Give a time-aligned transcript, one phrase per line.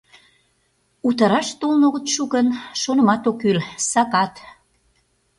[1.07, 2.47] —Утараш толын огыт шу гын,
[2.81, 3.57] шонымат ок кӱл—
[3.91, 4.33] сакат.